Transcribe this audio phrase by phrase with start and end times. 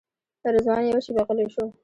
[0.55, 1.65] رضوان یوه شېبه غلی شو.